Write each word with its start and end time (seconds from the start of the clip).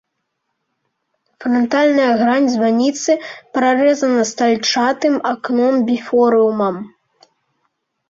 Франтальная 1.45 2.07
грань 2.23 2.49
званіцы 2.55 3.11
прарэзана 3.59 4.21
стральчатым 4.33 5.13
акном-біфорыумам. 5.37 6.75